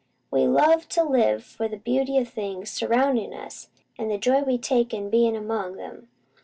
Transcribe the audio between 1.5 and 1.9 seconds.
the